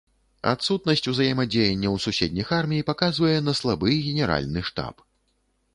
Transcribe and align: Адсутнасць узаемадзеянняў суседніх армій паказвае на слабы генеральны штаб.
Адсутнасць 0.51 1.03
узаемадзеянняў 1.11 1.99
суседніх 2.07 2.47
армій 2.59 2.81
паказвае 2.91 3.37
на 3.49 3.53
слабы 3.61 3.89
генеральны 4.09 4.67
штаб. 4.73 5.09